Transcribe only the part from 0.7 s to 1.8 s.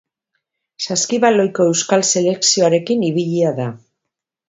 Saskibaloiko